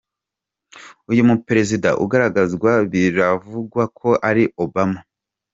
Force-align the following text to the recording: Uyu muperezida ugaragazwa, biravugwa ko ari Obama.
Uyu 1.11 1.27
muperezida 1.29 1.89
ugaragazwa, 2.03 2.71
biravugwa 2.91 3.83
ko 3.99 4.09
ari 4.29 4.43
Obama. 4.63 4.99